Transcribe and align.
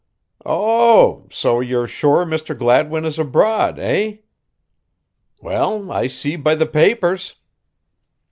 "Oh, 0.47 1.27
so 1.29 1.59
you're 1.59 1.85
sure 1.85 2.25
Mr. 2.25 2.57
Gladwin 2.57 3.05
is 3.05 3.19
abroad, 3.19 3.77
eh?" 3.77 4.15
"Well, 5.41 5.91
I 5.91 6.07
see 6.07 6.35
be 6.37 6.55
the 6.55 6.65
papers." 6.65 7.35